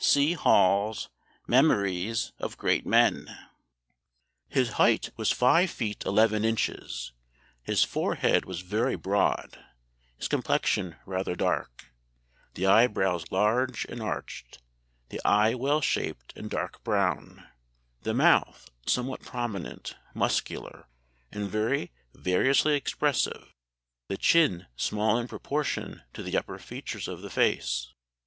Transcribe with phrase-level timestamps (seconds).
[0.03, 0.33] C.
[0.33, 1.09] Hall's
[1.45, 3.37] Memories of Great Men.]
[4.49, 7.11] "His height was five feet eleven inches.
[7.61, 9.63] 'His forehead was very broad;
[10.17, 11.93] his complexion rather dark;
[12.55, 14.63] the eyebrows large and arched;
[15.09, 17.47] the eye well shaped, and dark brown;
[18.01, 20.87] the mouth somewhat prominent, muscular,
[21.31, 23.53] and very variously expressive;
[24.07, 27.93] the chin small in proportion to the upper features of the face.